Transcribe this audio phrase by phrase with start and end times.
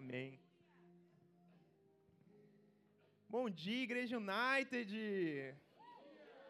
[0.00, 0.38] Amém.
[3.28, 4.92] Bom dia, Igreja United!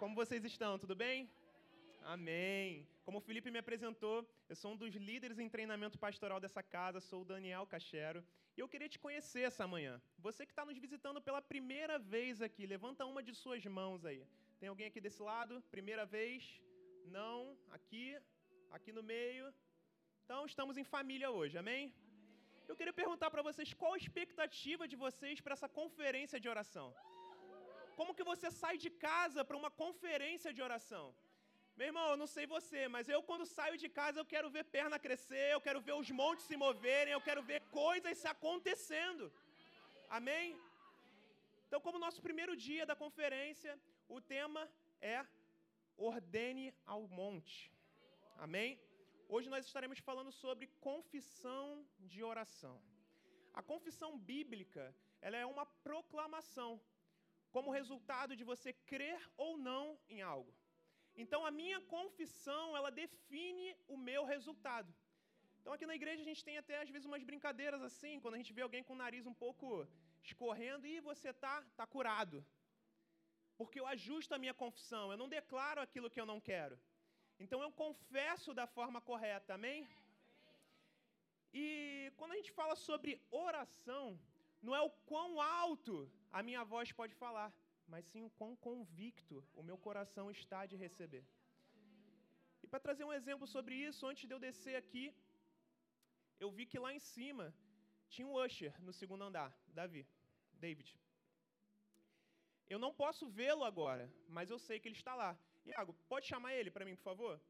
[0.01, 0.73] Como vocês estão?
[0.79, 1.31] Tudo bem?
[2.15, 2.87] Amém.
[3.07, 4.17] Como o Felipe me apresentou,
[4.51, 8.23] eu sou um dos líderes em treinamento pastoral dessa casa, sou o Daniel Cachero,
[8.55, 9.95] e eu queria te conhecer essa manhã.
[10.19, 14.23] Você que está nos visitando pela primeira vez aqui, levanta uma de suas mãos aí.
[14.61, 15.63] Tem alguém aqui desse lado?
[15.71, 16.61] Primeira vez?
[17.07, 17.57] Não?
[17.71, 18.15] Aqui?
[18.71, 19.47] Aqui no meio?
[20.27, 21.95] Então, estamos em família hoje, amém?
[22.71, 26.89] Eu queria perguntar para vocês qual a expectativa de vocês para essa conferência de oração.
[27.99, 31.05] Como que você sai de casa para uma conferência de oração?
[31.79, 34.65] Meu irmão, eu não sei você, mas eu quando saio de casa eu quero ver
[34.77, 39.25] perna crescer, eu quero ver os montes se moverem, eu quero ver coisas se acontecendo.
[40.19, 40.47] Amém?
[41.67, 43.73] Então, como nosso primeiro dia da conferência,
[44.17, 44.63] o tema
[45.15, 45.19] é
[45.97, 47.57] ordene ao monte.
[48.47, 48.71] Amém?
[49.37, 52.77] Hoje nós estaremos falando sobre confissão de oração.
[53.53, 54.85] A confissão bíblica,
[55.21, 56.71] ela é uma proclamação,
[57.51, 60.53] como resultado de você crer ou não em algo.
[61.15, 64.91] Então a minha confissão, ela define o meu resultado.
[65.61, 68.43] Então aqui na igreja a gente tem até às vezes umas brincadeiras assim, quando a
[68.43, 69.87] gente vê alguém com o nariz um pouco
[70.23, 72.39] escorrendo e você tá tá curado.
[73.59, 76.79] Porque eu ajusto a minha confissão, eu não declaro aquilo que eu não quero.
[77.45, 79.89] Então eu confesso da forma correta, amém?
[81.53, 81.65] E
[82.17, 84.19] quando a gente fala sobre oração,
[84.61, 87.51] não é o quão alto a minha voz pode falar,
[87.87, 91.25] mas sim o quão convicto o meu coração está de receber.
[92.63, 95.15] E para trazer um exemplo sobre isso, antes de eu descer aqui,
[96.41, 97.55] eu vi que lá em cima
[98.09, 100.07] tinha um usher no segundo andar, Davi,
[100.65, 100.89] David.
[102.69, 105.39] Eu não posso vê-lo agora, mas eu sei que ele está lá.
[105.71, 107.41] Iago, pode chamar ele para mim, por favor?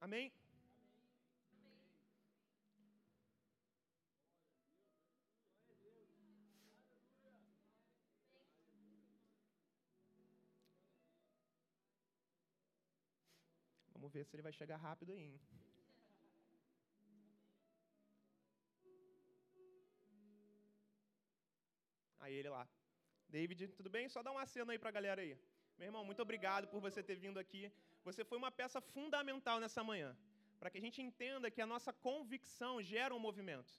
[0.00, 0.32] Amém?
[13.92, 15.24] Vamos ver se ele vai chegar rápido aí.
[15.28, 15.40] Hein?
[22.20, 22.68] Aí ele lá.
[23.28, 24.08] David, tudo bem?
[24.08, 25.36] Só dá um aceno aí para a galera aí.
[25.78, 27.70] Meu irmão, muito obrigado por você ter vindo aqui.
[28.02, 30.16] Você foi uma peça fundamental nessa manhã,
[30.58, 33.72] para que a gente entenda que a nossa convicção gera um movimento.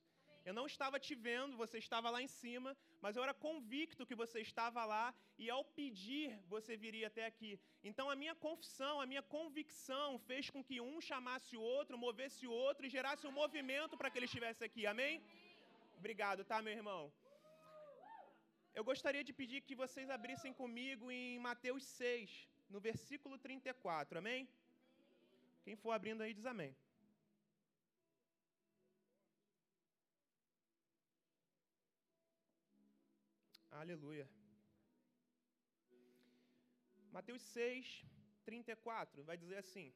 [0.45, 4.15] Eu não estava te vendo, você estava lá em cima, mas eu era convicto que
[4.15, 5.05] você estava lá
[5.37, 7.59] e ao pedir você viria até aqui.
[7.83, 12.47] Então a minha confissão, a minha convicção fez com que um chamasse o outro, movesse
[12.47, 14.85] o outro e gerasse um movimento para que ele estivesse aqui.
[14.85, 15.21] Amém?
[15.97, 17.11] Obrigado, tá, meu irmão?
[18.77, 24.41] Eu gostaria de pedir que vocês abrissem comigo em Mateus 6, no versículo 34, amém?
[25.63, 26.75] Quem for abrindo aí diz amém.
[33.81, 34.27] Aleluia.
[37.17, 38.05] Mateus 6,
[38.45, 39.87] 34 vai dizer assim: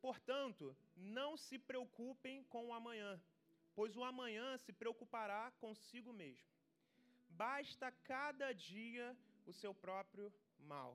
[0.00, 0.76] Portanto,
[1.18, 3.20] não se preocupem com o amanhã,
[3.74, 6.57] pois o amanhã se preocupará consigo mesmo
[7.44, 9.06] basta cada dia
[9.50, 10.26] o seu próprio
[10.72, 10.90] mal.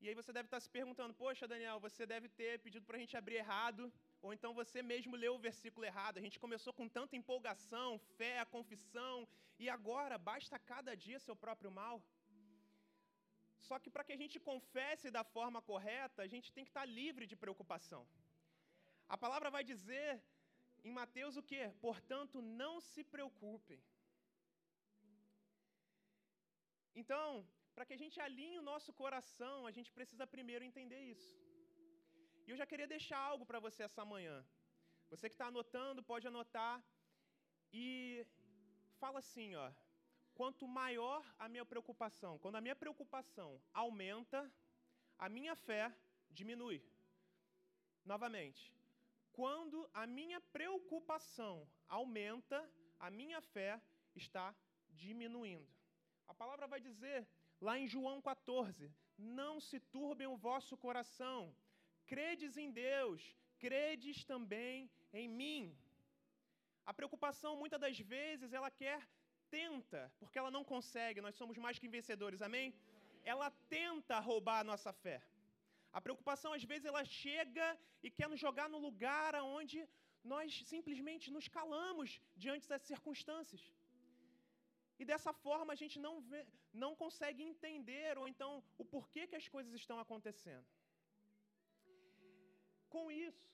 [0.00, 3.02] E aí você deve estar se perguntando, poxa, Daniel, você deve ter pedido para a
[3.02, 3.82] gente abrir errado,
[4.22, 6.18] ou então você mesmo leu o versículo errado.
[6.18, 9.16] A gente começou com tanta empolgação, fé, confissão,
[9.62, 11.96] e agora basta cada dia seu próprio mal.
[13.66, 16.86] Só que para que a gente confesse da forma correta, a gente tem que estar
[17.00, 18.02] livre de preocupação.
[19.08, 20.08] A palavra vai dizer
[20.84, 21.64] em Mateus o quê?
[21.86, 23.80] Portanto, não se preocupem.
[27.00, 27.26] Então,
[27.74, 31.32] para que a gente alinhe o nosso coração, a gente precisa primeiro entender isso.
[32.44, 34.36] E eu já queria deixar algo para você essa manhã.
[35.10, 36.76] Você que está anotando, pode anotar.
[37.72, 38.26] E
[39.02, 39.68] fala assim, ó.
[40.38, 43.50] Quanto maior a minha preocupação, quando a minha preocupação
[43.82, 44.40] aumenta,
[45.18, 45.84] a minha fé
[46.30, 46.78] diminui.
[48.12, 48.72] Novamente,
[49.38, 51.54] quando a minha preocupação
[51.88, 52.58] aumenta,
[52.98, 53.80] a minha fé
[54.16, 54.46] está
[54.90, 55.77] diminuindo.
[56.28, 57.26] A palavra vai dizer
[57.66, 61.54] lá em João 14: Não se turbem o vosso coração,
[62.06, 63.20] credes em Deus,
[63.58, 65.76] credes também em mim.
[66.90, 69.00] A preocupação, muitas das vezes, ela quer,
[69.50, 72.74] tenta, porque ela não consegue, nós somos mais que vencedores, amém?
[73.24, 75.18] Ela tenta roubar a nossa fé.
[75.92, 77.66] A preocupação, às vezes, ela chega
[78.02, 79.86] e quer nos jogar no lugar onde
[80.32, 83.62] nós simplesmente nos calamos diante das circunstâncias.
[84.98, 89.36] E dessa forma a gente não, vê, não consegue entender ou então o porquê que
[89.36, 90.66] as coisas estão acontecendo.
[92.88, 93.46] Com isso,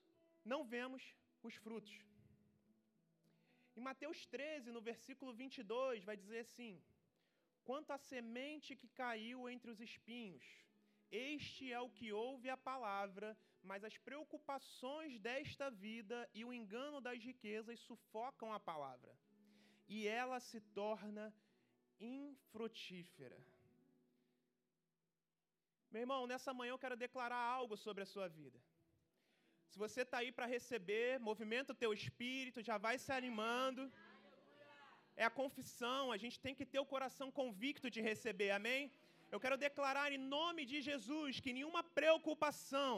[0.44, 1.02] não vemos
[1.43, 1.94] os frutos.
[3.76, 6.81] Em Mateus 13, no versículo 22, vai dizer assim:
[7.64, 10.44] Quanto à semente que caiu entre os espinhos,
[11.11, 17.00] este é o que ouve a palavra, mas as preocupações desta vida e o engano
[17.00, 19.14] das riquezas sufocam a palavra,
[19.89, 21.35] e ela se torna
[22.01, 23.39] infrutífera.
[25.91, 28.59] Meu irmão, nessa manhã eu quero declarar algo sobre a sua vida.
[29.71, 33.85] Se você está aí para receber, movimenta o teu espírito, já vai se animando.
[35.17, 38.91] É a confissão, a gente tem que ter o coração convicto de receber, amém?
[39.33, 42.95] Eu quero declarar em nome de Jesus que nenhuma preocupação,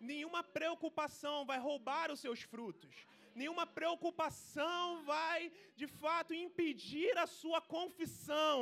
[0.00, 2.94] nenhuma preocupação vai roubar os seus frutos.
[3.34, 8.56] Nenhuma preocupação vai, de fato, impedir a sua confissão.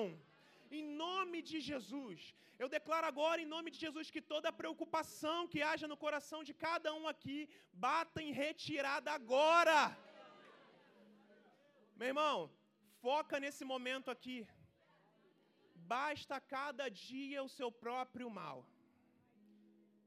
[0.71, 2.35] Em nome de Jesus.
[2.59, 6.53] Eu declaro agora, em nome de Jesus, que toda preocupação que haja no coração de
[6.53, 9.97] cada um aqui bata em retirada agora.
[11.97, 12.51] Meu irmão,
[13.01, 14.47] foca nesse momento aqui.
[15.97, 18.59] Basta cada dia o seu próprio mal.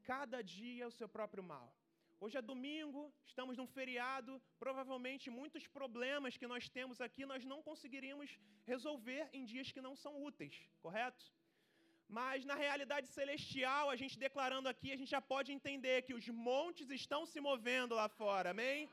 [0.03, 1.67] Cada dia o seu próprio mal.
[2.23, 4.31] Hoje é domingo, estamos num feriado,
[4.63, 8.29] provavelmente muitos problemas que nós temos aqui nós não conseguiríamos
[8.71, 11.23] resolver em dias que não são úteis, correto?
[12.17, 16.27] Mas na realidade celestial, a gente declarando aqui, a gente já pode entender que os
[16.49, 18.87] montes estão se movendo lá fora, amém?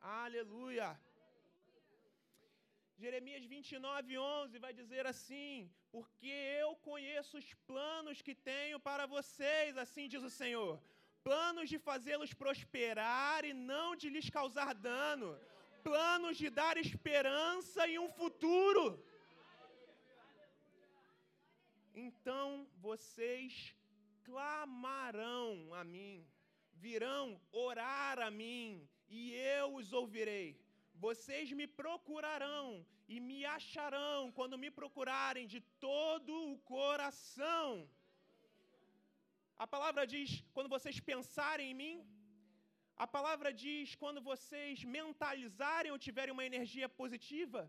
[0.00, 0.88] Aleluia.
[2.96, 6.32] Jeremias 29, 11 vai dizer assim: Porque
[6.62, 10.74] eu conheço os planos que tenho para vocês, assim diz o Senhor.
[11.22, 15.38] Planos de fazê-los prosperar e não de lhes causar dano.
[15.82, 18.86] Planos de dar esperança e um futuro.
[21.94, 23.74] Então vocês
[24.24, 26.26] clamarão a mim,
[26.74, 30.48] virão orar a mim, e eu os ouvirei.
[30.94, 37.88] Vocês me procurarão e me acharão quando me procurarem de todo o coração.
[39.64, 41.96] A palavra diz: quando vocês pensarem em mim.
[43.04, 47.62] A palavra diz: quando vocês mentalizarem ou tiverem uma energia positiva.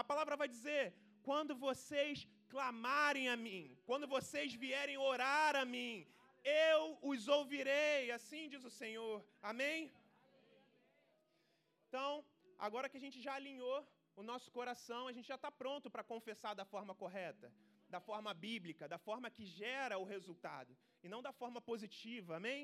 [0.00, 0.82] A palavra vai dizer:
[1.28, 6.06] quando vocês clamarem a mim, quando vocês vierem orar a mim,
[6.70, 9.16] eu os ouvirei, assim diz o Senhor.
[9.50, 9.92] Amém?
[11.88, 12.24] Então,
[12.66, 13.78] agora que a gente já alinhou
[14.20, 17.52] o nosso coração, a gente já está pronto para confessar da forma correta,
[17.94, 20.72] da forma bíblica, da forma que gera o resultado,
[21.04, 22.60] e não da forma positiva, amém?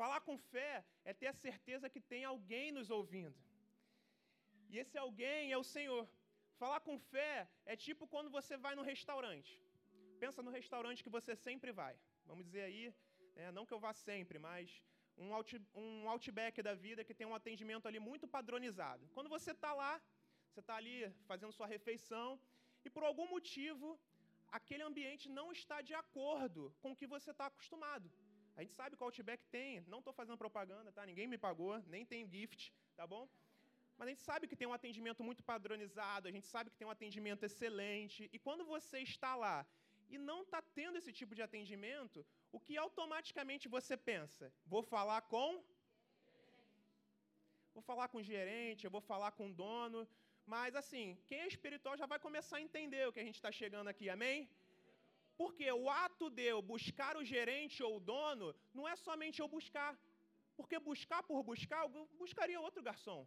[0.00, 0.72] Falar com fé
[1.10, 3.38] é ter a certeza que tem alguém nos ouvindo.
[4.70, 6.04] E esse alguém é o Senhor.
[6.62, 7.32] Falar com fé
[7.72, 9.52] é tipo quando você vai no restaurante.
[10.24, 11.94] Pensa no restaurante que você sempre vai.
[12.30, 12.84] Vamos dizer aí,
[13.38, 14.82] né, não que eu vá sempre, mas
[15.24, 19.08] um, out, um outback da vida que tem um atendimento ali muito padronizado.
[19.14, 19.94] Quando você está lá,
[20.48, 20.98] você está ali
[21.30, 22.28] fazendo sua refeição
[22.84, 23.98] e por algum motivo
[24.50, 28.10] aquele ambiente não está de acordo com o que você está acostumado.
[28.56, 31.04] A gente sabe que o Outback tem, não estou fazendo propaganda, tá?
[31.04, 33.28] Ninguém me pagou, nem tem gift, tá bom?
[33.98, 36.86] Mas a gente sabe que tem um atendimento muito padronizado, a gente sabe que tem
[36.86, 38.30] um atendimento excelente.
[38.32, 39.66] E quando você está lá
[40.08, 44.52] e não está tendo esse tipo de atendimento, o que automaticamente você pensa?
[44.66, 45.62] Vou falar com.
[47.74, 50.08] Vou falar com o gerente, eu vou falar com o dono.
[50.54, 53.50] Mas assim, quem é espiritual já vai começar a entender o que a gente está
[53.50, 54.48] chegando aqui, amém?
[55.40, 59.48] Porque o ato de eu buscar o gerente ou o dono não é somente eu
[59.56, 59.92] buscar.
[60.56, 63.26] Porque buscar por buscar, eu buscaria outro garçom.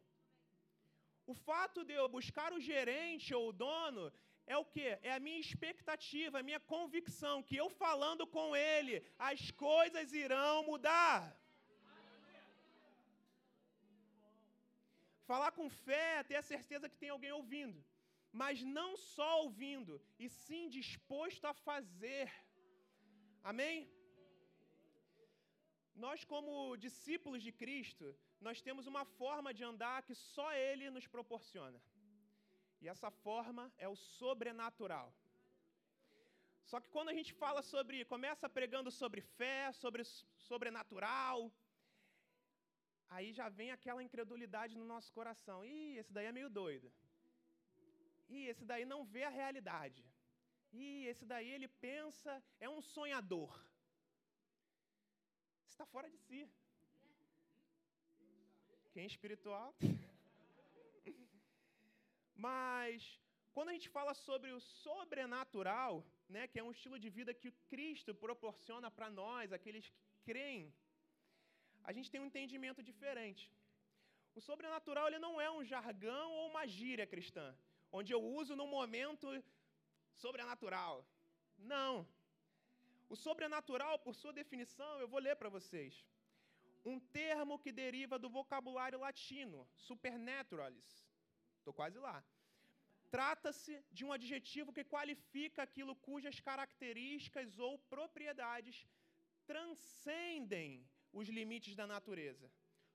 [1.31, 4.11] O fato de eu buscar o gerente ou o dono
[4.47, 4.87] é o que?
[5.09, 10.63] É a minha expectativa, a minha convicção que eu falando com ele, as coisas irão
[10.63, 11.38] mudar.
[15.29, 17.79] Falar com fé é ter a certeza que tem alguém ouvindo,
[18.41, 19.93] mas não só ouvindo,
[20.23, 22.27] e sim disposto a fazer.
[23.51, 23.77] Amém?
[26.05, 26.53] Nós, como
[26.87, 28.07] discípulos de Cristo,
[28.47, 31.79] nós temos uma forma de andar que só Ele nos proporciona.
[32.81, 35.07] E essa forma é o sobrenatural.
[36.69, 40.03] Só que quando a gente fala sobre, começa pregando sobre fé, sobre
[40.49, 41.51] sobrenatural,
[43.09, 45.65] aí já vem aquela incredulidade no nosso coração.
[45.65, 46.91] Ih, esse daí é meio doido.
[48.29, 50.03] Ih, esse daí não vê a realidade.
[50.71, 53.51] Ih, esse daí ele pensa, é um sonhador.
[55.67, 56.41] Está fora de si.
[58.93, 59.73] Quem é espiritual?
[62.35, 63.19] Mas
[63.53, 67.51] quando a gente fala sobre o sobrenatural, né, que é um estilo de vida que
[67.71, 70.73] Cristo proporciona para nós, aqueles que creem,
[71.89, 73.43] a gente tem um entendimento diferente.
[74.37, 77.45] O sobrenatural ele não é um jargão ou uma gíria cristã,
[77.97, 79.27] onde eu uso num momento
[80.23, 80.95] sobrenatural.
[81.73, 81.93] Não.
[83.13, 85.93] O sobrenatural, por sua definição, eu vou ler para vocês.
[86.91, 90.91] Um termo que deriva do vocabulário latino, supernaturalis.
[91.57, 92.17] Estou quase lá.
[93.15, 98.77] Trata-se de um adjetivo que qualifica aquilo cujas características ou propriedades
[99.51, 100.71] transcendem
[101.11, 102.51] os limites da natureza.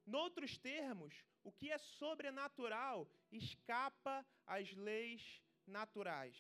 [0.07, 6.37] Noutros termos, o que é sobrenatural escapa às leis naturais.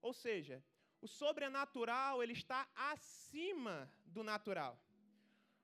[0.00, 0.62] Ou seja,
[1.00, 4.80] o sobrenatural ele está acima do natural.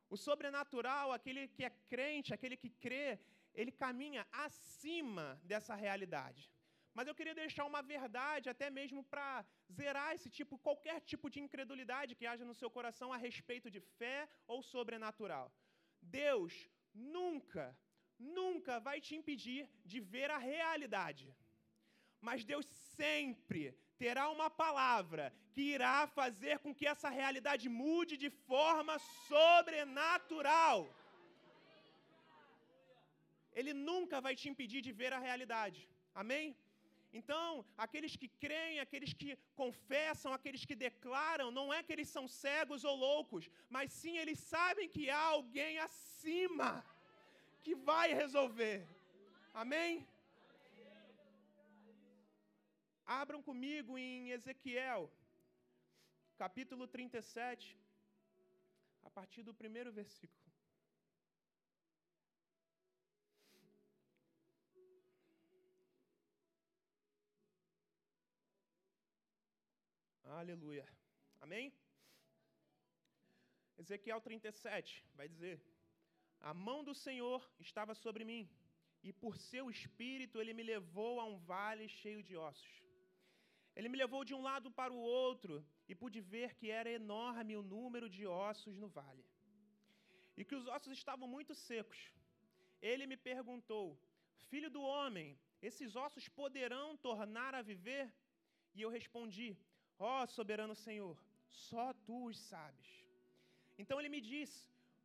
[0.08, 3.18] O sobrenatural, aquele que é crente, aquele que crê,
[3.54, 6.50] ele caminha acima dessa realidade.
[6.96, 9.44] Mas eu queria deixar uma verdade, até mesmo para
[9.78, 13.80] zerar esse tipo, qualquer tipo de incredulidade que haja no seu coração a respeito de
[13.98, 15.46] fé ou sobrenatural.
[16.02, 16.52] Deus
[17.18, 17.64] nunca,
[18.38, 21.26] nunca vai te impedir de ver a realidade.
[22.28, 22.66] Mas Deus
[22.98, 23.62] sempre
[24.02, 28.94] terá uma palavra que irá fazer com que essa realidade mude de forma
[29.28, 30.78] sobrenatural.
[33.52, 35.80] Ele nunca vai te impedir de ver a realidade.
[36.22, 36.56] Amém?
[37.12, 42.28] Então, aqueles que creem, aqueles que confessam, aqueles que declaram, não é que eles são
[42.28, 46.84] cegos ou loucos, mas sim eles sabem que há alguém acima
[47.64, 48.86] que vai resolver.
[49.52, 50.06] Amém?
[53.04, 55.10] Abram comigo em Ezequiel,
[56.38, 57.76] capítulo 37,
[59.02, 60.39] a partir do primeiro versículo.
[70.42, 70.86] Aleluia.
[71.44, 71.66] Amém?
[73.82, 75.56] Ezequiel 37 vai dizer:
[76.50, 78.44] A mão do Senhor estava sobre mim,
[79.08, 82.74] e por seu espírito ele me levou a um vale cheio de ossos.
[83.76, 85.54] Ele me levou de um lado para o outro
[85.90, 89.26] e pude ver que era enorme o número de ossos no vale
[90.38, 92.00] e que os ossos estavam muito secos.
[92.90, 93.86] Ele me perguntou:
[94.50, 98.06] Filho do homem, esses ossos poderão tornar a viver?
[98.74, 99.50] E eu respondi:
[100.02, 101.16] Ó oh, soberano Senhor,
[101.46, 102.90] só tu os sabes.
[103.78, 104.60] Então ele me disse: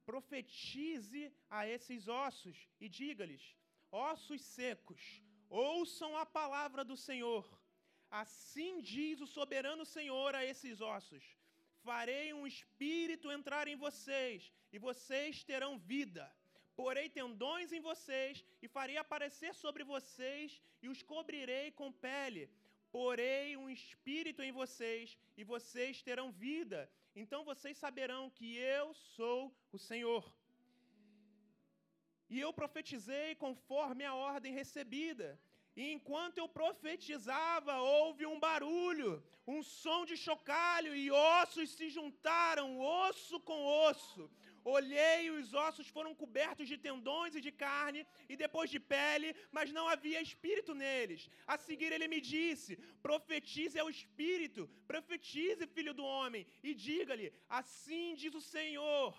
[0.05, 3.43] Profetize a esses ossos e diga-lhes:
[3.91, 7.45] Ossos secos, ouçam a palavra do Senhor.
[8.09, 11.25] Assim diz o soberano Senhor a esses ossos:
[11.83, 16.25] Farei um espírito entrar em vocês, e vocês terão vida.
[16.73, 22.49] Porei tendões em vocês, e farei aparecer sobre vocês, e os cobrirei com pele.
[22.95, 26.79] Porei um espírito em vocês, e vocês terão vida.
[27.21, 28.85] Então vocês saberão que eu
[29.15, 29.41] sou
[29.75, 30.23] o Senhor.
[32.29, 35.27] E eu profetizei conforme a ordem recebida.
[35.75, 39.11] E enquanto eu profetizava, houve um barulho,
[39.45, 43.59] um som de chocalho, e ossos se juntaram, osso com
[43.89, 44.31] osso.
[44.73, 49.29] Olhei e os ossos foram cobertos de tendões e de carne, e depois de pele,
[49.51, 51.29] mas não havia espírito neles.
[51.45, 52.75] A seguir ele me disse:
[53.07, 59.13] profetize ao espírito, profetize, filho do homem, e diga-lhe: assim diz o Senhor.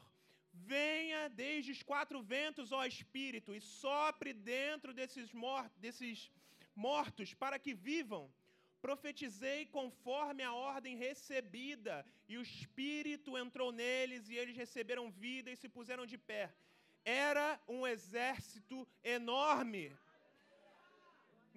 [0.75, 6.31] Venha desde os quatro ventos, ó Espírito, e sopre dentro desses, mortos, desses
[6.75, 8.33] mortos para que vivam.
[8.87, 11.95] Profetizei conforme a ordem recebida,
[12.31, 16.45] e o Espírito entrou neles, e eles receberam vida e se puseram de pé.
[17.05, 18.77] Era um exército
[19.17, 19.85] enorme.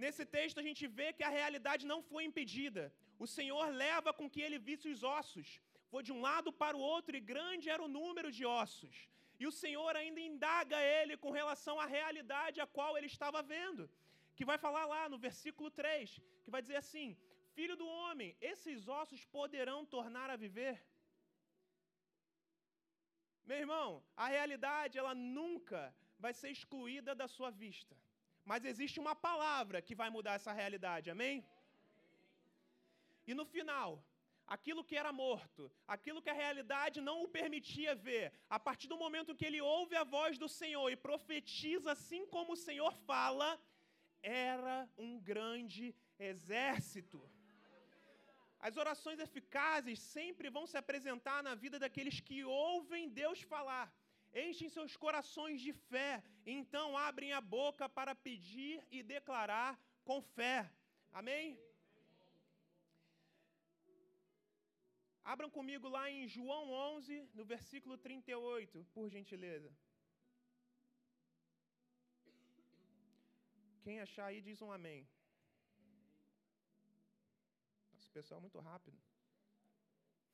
[0.04, 2.84] Nesse texto a gente vê que a realidade não foi impedida.
[3.24, 5.48] O Senhor leva com que ele visse os ossos.
[5.92, 8.96] Foi de um lado para o outro e grande era o número de ossos.
[9.42, 13.84] E o Senhor ainda indaga ele com relação à realidade a qual ele estava vendo
[14.40, 16.18] que vai falar lá no versículo 3,
[16.50, 17.08] que vai dizer assim:
[17.58, 20.76] Filho do homem, esses ossos poderão tornar a viver?
[23.50, 23.88] Meu irmão,
[24.24, 25.82] a realidade ela nunca
[26.24, 27.96] vai ser excluída da sua vista.
[28.50, 31.36] Mas existe uma palavra que vai mudar essa realidade, amém?
[33.30, 33.90] E no final,
[34.56, 35.64] aquilo que era morto,
[35.96, 38.26] aquilo que a realidade não o permitia ver,
[38.58, 42.54] a partir do momento que ele ouve a voz do Senhor e profetiza assim como
[42.54, 43.50] o Senhor fala,
[44.22, 45.86] era um grande
[46.20, 47.20] exército.
[48.68, 53.88] As orações eficazes sempre vão se apresentar na vida daqueles que ouvem Deus falar,
[54.34, 60.70] enchem seus corações de fé, então abrem a boca para pedir e declarar com fé.
[61.12, 61.58] Amém?
[65.24, 69.72] Abram comigo lá em João 11, no versículo 38, por gentileza.
[73.84, 75.08] Quem achar aí diz um amém.
[78.10, 78.98] Nossa, pessoal é muito rápido.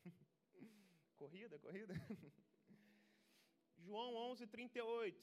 [1.18, 1.94] corrida, corrida.
[3.78, 5.22] João 11, 38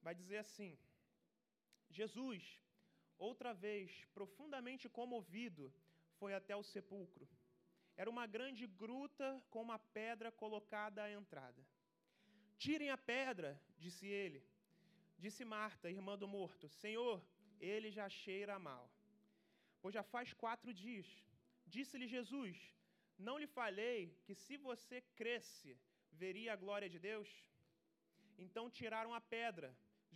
[0.00, 0.78] vai dizer assim:
[1.90, 2.60] Jesus,
[3.18, 5.74] outra vez, profundamente comovido,
[6.18, 7.28] foi até o sepulcro.
[7.96, 11.66] Era uma grande gruta com uma pedra colocada à entrada.
[12.58, 14.40] Tirem a pedra, disse ele.
[15.18, 17.20] Disse Marta, irmã do morto: Senhor,
[17.60, 18.88] ele já cheira mal.
[19.80, 21.08] Pois já faz quatro dias.
[21.76, 22.56] Disse-lhe Jesus:
[23.26, 25.70] Não lhe falei que se você cresce,
[26.24, 27.30] veria a glória de Deus?
[28.44, 29.70] Então tiraram a pedra.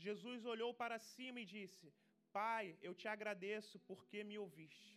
[0.07, 1.87] Jesus olhou para cima e disse:
[2.39, 4.95] Pai, eu te agradeço porque me ouviste.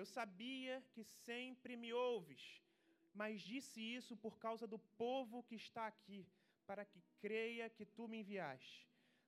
[0.00, 2.42] Eu sabia que sempre me ouves,
[3.20, 6.20] mas disse isso por causa do povo que está aqui,
[6.68, 8.78] para que creia que tu me enviaste.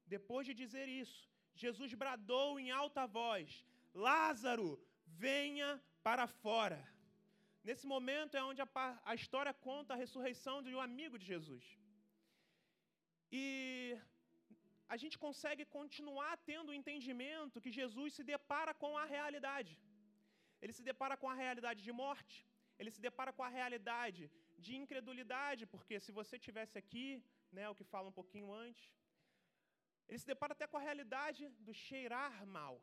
[0.07, 1.23] Depois de dizer isso,
[1.55, 3.65] Jesus bradou em alta voz:
[4.09, 4.71] Lázaro,
[5.25, 5.71] venha
[6.09, 6.81] para fora.
[7.69, 8.69] Nesse momento é onde a,
[9.11, 11.65] a história conta a ressurreição de um amigo de Jesus.
[13.41, 13.45] E
[14.95, 19.75] a gente consegue continuar tendo o entendimento que Jesus se depara com a realidade.
[20.63, 22.37] Ele se depara com a realidade de morte,
[22.79, 24.23] ele se depara com a realidade
[24.65, 27.07] de incredulidade, porque se você tivesse aqui,
[27.57, 28.85] né, o que fala um pouquinho antes,
[30.09, 32.75] ele se depara até com a realidade do cheirar mal.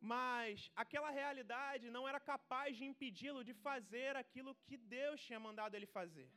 [0.00, 5.74] Mas aquela realidade não era capaz de impedi-lo de fazer aquilo que Deus tinha mandado
[5.74, 6.28] ele fazer.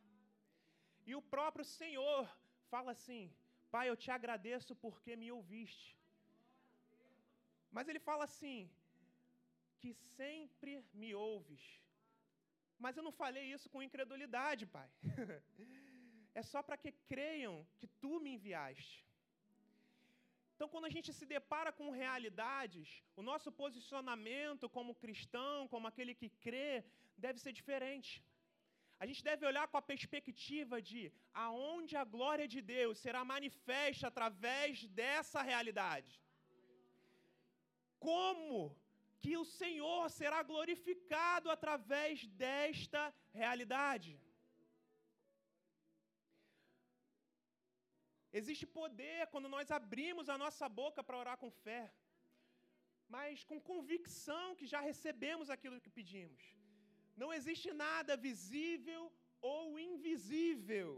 [1.06, 2.30] E o próprio Senhor
[2.70, 3.34] fala assim:
[3.72, 5.98] Pai, eu te agradeço porque me ouviste.
[7.72, 8.70] Mas ele fala assim:
[9.80, 11.64] que sempre me ouves.
[12.84, 14.90] Mas eu não falei isso com incredulidade, Pai.
[16.34, 19.06] é só para que creiam que tu me enviaste.
[20.64, 22.90] Então, quando a gente se depara com realidades,
[23.20, 26.70] o nosso posicionamento como cristão, como aquele que crê,
[27.26, 28.12] deve ser diferente.
[29.02, 31.02] A gente deve olhar com a perspectiva de
[31.46, 36.14] aonde a glória de Deus será manifesta através dessa realidade.
[38.08, 38.56] Como
[39.24, 43.04] que o Senhor será glorificado através desta
[43.42, 44.12] realidade.
[48.40, 51.84] Existe poder quando nós abrimos a nossa boca para orar com fé,
[53.16, 56.44] mas com convicção que já recebemos aquilo que pedimos.
[57.22, 59.04] Não existe nada visível
[59.52, 60.90] ou invisível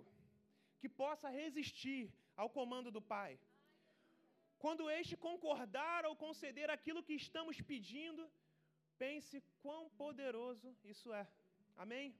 [0.79, 2.03] que possa resistir
[2.41, 3.33] ao comando do Pai.
[4.63, 8.23] Quando este concordar ou conceder aquilo que estamos pedindo,
[9.03, 11.27] pense quão poderoso isso é.
[11.83, 12.15] Amém?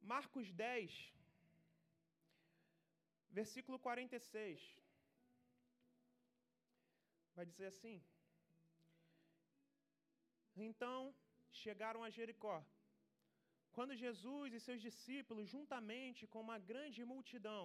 [0.00, 1.12] Marcos 10,
[3.38, 4.60] versículo 46.
[7.36, 7.96] Vai dizer assim:
[10.68, 10.98] Então
[11.64, 12.56] chegaram a Jericó.
[13.76, 17.64] Quando Jesus e seus discípulos, juntamente com uma grande multidão,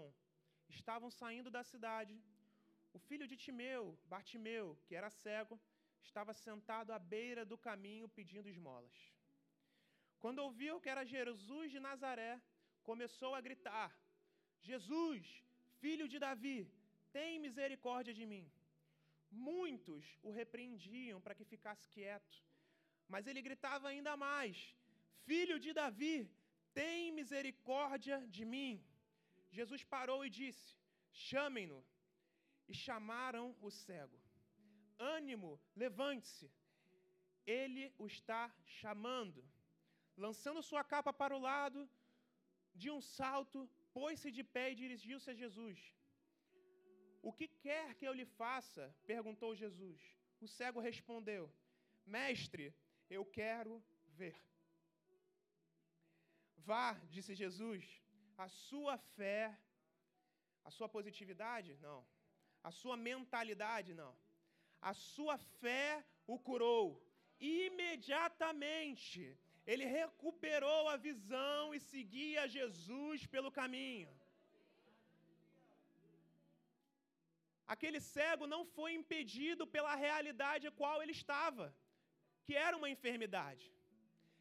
[0.78, 2.16] estavam saindo da cidade,
[2.98, 5.56] o filho de Timeu, Bartimeu, que era cego,
[6.08, 8.98] estava sentado à beira do caminho pedindo esmolas.
[10.24, 12.34] Quando ouviu que era Jesus de Nazaré,
[12.90, 13.90] começou a gritar:
[14.70, 15.24] Jesus,
[15.84, 16.60] filho de Davi,
[17.18, 18.46] tem misericórdia de mim.
[19.50, 22.38] Muitos o repreendiam para que ficasse quieto,
[23.14, 24.58] mas ele gritava ainda mais:
[25.30, 26.18] Filho de Davi,
[26.80, 28.74] tem misericórdia de mim.
[29.58, 30.68] Jesus parou e disse:
[31.30, 31.80] Chamem-no
[32.72, 34.20] e chamaram o cego.
[35.18, 35.52] Ânimo,
[35.84, 36.50] levante-se.
[37.60, 38.44] Ele o está
[38.80, 39.44] chamando.
[40.26, 41.82] Lançando sua capa para o lado,
[42.82, 43.60] de um salto,
[43.98, 45.78] pôs-se de pé e dirigiu-se a Jesus.
[47.22, 48.84] O que quer que eu lhe faça?
[49.12, 50.00] perguntou Jesus.
[50.40, 51.44] O cego respondeu:
[52.06, 52.66] Mestre,
[53.10, 53.74] eu quero
[54.20, 54.38] ver.
[56.70, 57.84] Vá, disse Jesus,
[58.38, 59.44] a sua fé,
[60.64, 61.78] a sua positividade?
[61.88, 62.00] Não
[62.64, 64.16] a sua mentalidade, não.
[64.82, 67.04] A sua fé o curou.
[67.40, 74.10] Imediatamente, ele recuperou a visão e seguia Jesus pelo caminho.
[77.68, 81.74] Aquele cego não foi impedido pela realidade a qual ele estava,
[82.44, 83.72] que era uma enfermidade.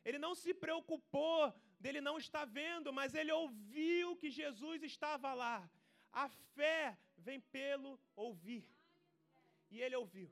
[0.04, 5.70] Ele não se preocupou dele não estar vendo, mas ele ouviu que Jesus estava lá.
[6.12, 8.66] A fé vem pelo ouvir.
[9.70, 10.30] E ele ouviu.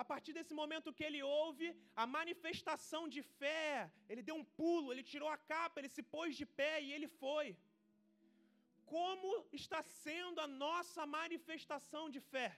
[0.00, 1.66] A partir desse momento que ele ouve,
[2.02, 6.30] a manifestação de fé, ele deu um pulo, ele tirou a capa, ele se pôs
[6.40, 7.48] de pé e ele foi.
[8.94, 9.28] como
[9.60, 12.48] está sendo a nossa manifestação de fé.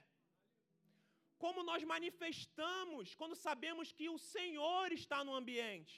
[1.43, 5.95] Como nós manifestamos quando sabemos que o Senhor está no ambiente.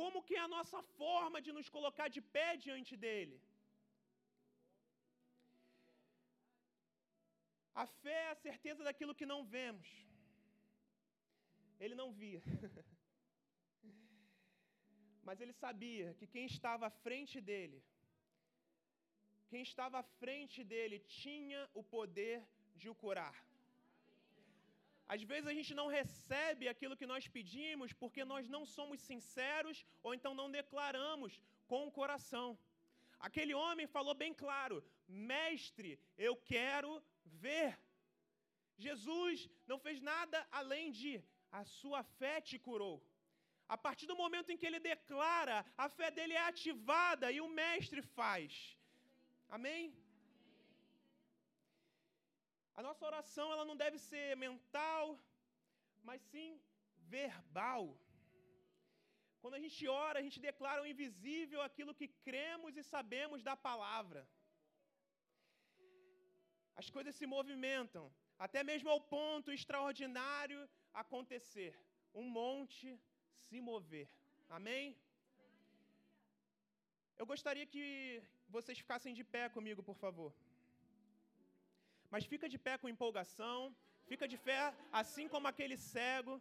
[0.00, 3.36] Como que é a nossa forma de nos colocar de pé diante dele.
[7.82, 9.88] A fé é a certeza daquilo que não vemos.
[11.80, 12.42] Ele não via.
[15.26, 17.78] Mas ele sabia que quem estava à frente dele,
[19.50, 22.38] quem estava à frente dele, tinha o poder
[22.80, 23.36] de o curar.
[25.14, 29.78] Às vezes a gente não recebe aquilo que nós pedimos porque nós não somos sinceros
[30.02, 32.58] ou então não declaramos com o coração.
[33.18, 34.76] Aquele homem falou bem claro:
[35.08, 36.90] Mestre, eu quero
[37.24, 37.78] ver.
[38.86, 41.12] Jesus não fez nada além de
[41.50, 42.96] a sua fé te curou.
[43.68, 47.48] A partir do momento em que ele declara, a fé dele é ativada e o
[47.48, 48.76] mestre faz.
[49.56, 49.82] Amém?
[52.78, 55.04] A nossa oração ela não deve ser mental,
[56.08, 56.50] mas sim
[57.16, 57.84] verbal.
[59.40, 63.56] Quando a gente ora, a gente declara o invisível aquilo que cremos e sabemos da
[63.68, 64.22] palavra.
[66.80, 68.04] As coisas se movimentam,
[68.46, 70.60] até mesmo ao ponto extraordinário
[70.92, 71.72] acontecer.
[72.14, 72.98] Um monte
[73.46, 74.08] se mover.
[74.48, 74.96] Amém?
[77.20, 80.32] Eu gostaria que vocês ficassem de pé comigo, por favor.
[82.12, 83.74] Mas fica de pé com empolgação,
[84.10, 84.60] fica de pé
[85.00, 86.40] assim como aquele cego.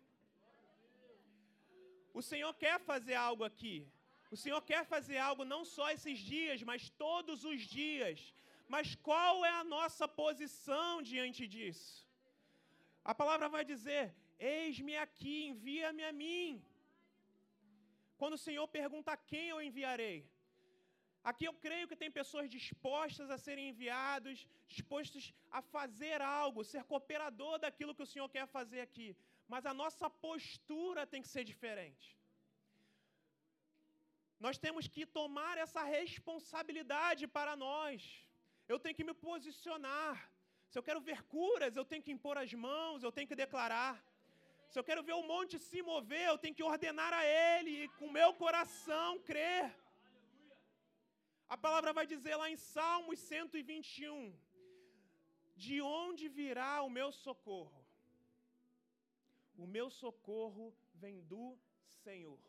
[2.14, 3.78] O Senhor quer fazer algo aqui.
[4.36, 8.34] O Senhor quer fazer algo não só esses dias, mas todos os dias.
[8.68, 12.06] Mas qual é a nossa posição diante disso?
[13.04, 14.04] A palavra vai dizer:
[14.40, 16.64] Eis-me aqui, envia-me a mim.
[18.18, 20.20] Quando o Senhor pergunta a quem eu enviarei.
[21.30, 26.84] Aqui eu creio que tem pessoas dispostas a serem enviados, dispostos a fazer algo, ser
[26.92, 29.10] cooperador daquilo que o Senhor quer fazer aqui.
[29.48, 32.08] Mas a nossa postura tem que ser diferente.
[34.46, 38.02] Nós temos que tomar essa responsabilidade para nós.
[38.68, 40.16] Eu tenho que me posicionar.
[40.70, 43.94] Se eu quero ver curas, eu tenho que impor as mãos, eu tenho que declarar.
[44.70, 47.88] Se eu quero ver o monte se mover, eu tenho que ordenar a Ele e
[47.98, 49.64] com meu coração crer.
[51.56, 54.38] A palavra vai dizer lá em Salmos 121:
[55.56, 57.82] De onde virá o meu socorro?
[59.58, 61.58] O meu socorro vem do
[62.04, 62.40] Senhor.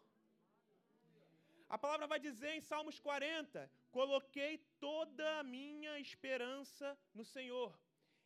[1.68, 7.78] A palavra vai dizer em Salmos 40: Coloquei toda a minha esperança no Senhor,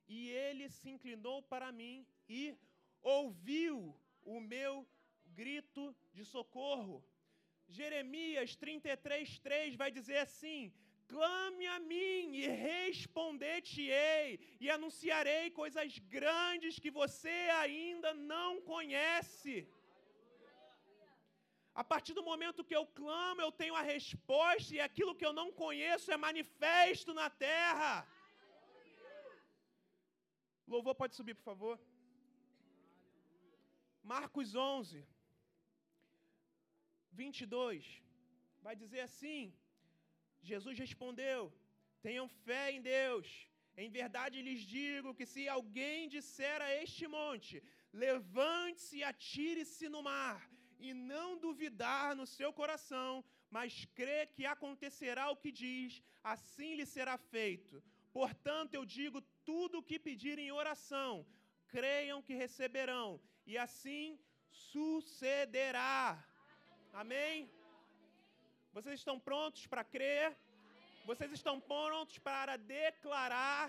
[0.09, 2.57] e ele se inclinou para mim e
[3.03, 4.87] ouviu o meu
[5.27, 7.05] grito de socorro.
[7.69, 10.73] Jeremias 33, 3 vai dizer assim:
[11.09, 19.69] Clame a mim e responder-te-ei, e anunciarei coisas grandes que você ainda não conhece.
[21.75, 25.33] A partir do momento que eu clamo, eu tenho a resposta, e aquilo que eu
[25.33, 28.07] não conheço é manifesto na terra.
[30.67, 31.81] Louvor pode subir, por favor.
[34.03, 35.07] Marcos 11,
[37.13, 38.03] 22,
[38.61, 39.55] vai dizer assim:
[40.43, 41.53] Jesus respondeu:
[42.01, 43.49] Tenham fé em Deus.
[43.77, 47.63] Em verdade lhes digo que se alguém disser a este monte:
[47.93, 55.31] Levante-se e atire-se no mar, e não duvidar no seu coração, mas crê que acontecerá
[55.31, 57.83] o que diz, assim lhe será feito.
[58.13, 61.27] Portanto, eu digo: tudo o que pedirem em oração,
[61.69, 64.19] creiam que receberão, e assim
[64.51, 66.23] sucederá.
[66.93, 67.51] Amém?
[68.73, 70.37] Vocês estão prontos para crer?
[71.05, 73.67] Vocês estão prontos para declarar?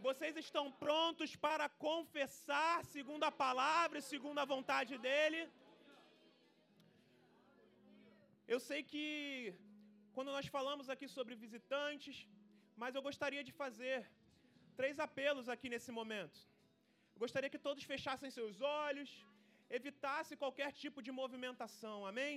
[0.00, 5.40] Vocês estão prontos para confessar segundo a palavra e segundo a vontade dele?
[8.46, 9.54] Eu sei que
[10.14, 12.16] quando nós falamos aqui sobre visitantes,
[12.76, 13.98] mas eu gostaria de fazer
[14.76, 16.38] três apelos aqui nesse momento.
[17.14, 19.10] Eu gostaria que todos fechassem seus olhos,
[19.78, 22.34] evitassem qualquer tipo de movimentação, amém?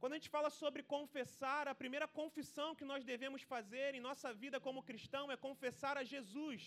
[0.00, 4.30] Quando a gente fala sobre confessar, a primeira confissão que nós devemos fazer em nossa
[4.42, 6.62] vida como cristão é confessar a Jesus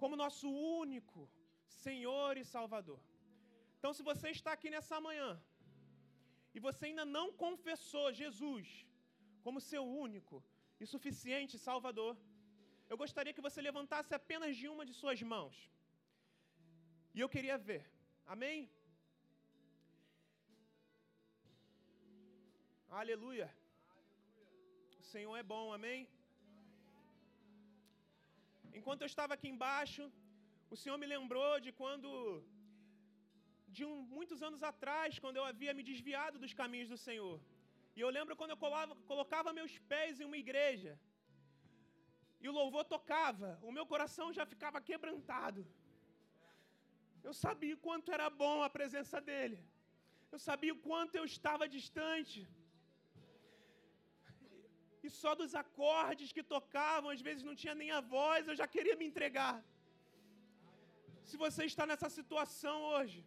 [0.00, 0.48] como nosso
[0.82, 1.20] único
[1.84, 3.00] Senhor e Salvador.
[3.78, 5.30] Então, se você está aqui nessa manhã
[6.54, 8.66] e você ainda não confessou Jesus
[9.44, 10.36] como seu único
[10.80, 12.12] e suficiente Salvador,
[12.90, 15.56] eu gostaria que você levantasse apenas de uma de suas mãos.
[17.16, 17.82] E eu queria ver.
[18.34, 18.58] Amém?
[23.00, 23.48] Aleluia.
[25.00, 26.00] O Senhor é bom, amém?
[28.78, 30.02] Enquanto eu estava aqui embaixo,
[30.74, 32.10] o Senhor me lembrou de quando,
[33.76, 37.36] de um, muitos anos atrás, quando eu havia me desviado dos caminhos do Senhor.
[37.96, 40.92] E eu lembro quando eu colava, colocava meus pés em uma igreja
[42.42, 45.62] e o louvor tocava, o meu coração já ficava quebrantado.
[47.28, 49.58] Eu sabia o quanto era bom a presença dele.
[50.34, 52.40] Eu sabia o quanto eu estava distante.
[55.06, 58.66] E só dos acordes que tocavam, às vezes não tinha nem a voz, eu já
[58.74, 59.56] queria me entregar.
[61.28, 63.20] Se você está nessa situação hoje,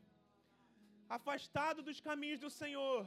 [1.17, 3.01] afastado dos caminhos do Senhor,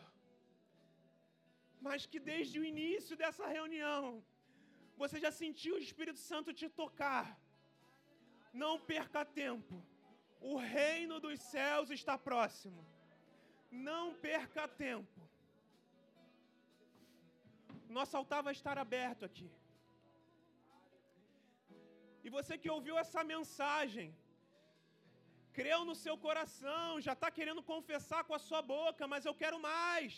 [1.86, 4.04] mas que desde o início dessa reunião,
[5.02, 7.26] você já sentiu o Espírito Santo te tocar,
[8.62, 9.76] não perca tempo.
[10.52, 12.80] O reino dos céus está próximo.
[13.90, 15.20] Não perca tempo.
[17.96, 19.48] Nosso altar vai estar aberto aqui.
[22.24, 24.09] E você que ouviu essa mensagem,
[25.59, 29.59] creu no seu coração, já está querendo confessar com a sua boca, mas eu quero
[29.70, 30.12] mais.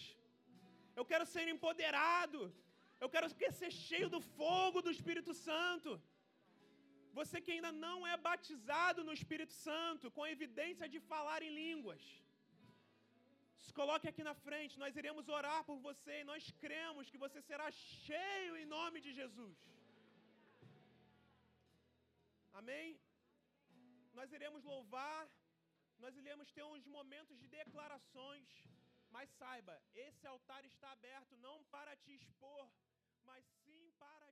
[0.98, 2.40] Eu quero ser empoderado.
[3.02, 3.28] Eu quero
[3.60, 5.90] ser cheio do fogo do Espírito Santo.
[7.18, 12.02] Você que ainda não é batizado no Espírito Santo, com evidência de falar em línguas,
[13.64, 17.40] se coloque aqui na frente, nós iremos orar por você e nós cremos que você
[17.48, 17.68] será
[18.04, 19.56] cheio em nome de Jesus.
[22.60, 22.88] Amém?
[24.18, 25.22] Nós iremos louvar,
[26.04, 28.46] nós iremos ter uns momentos de declarações,
[29.16, 32.70] mas saiba, esse altar está aberto não para te expor,
[33.24, 34.30] mas sim para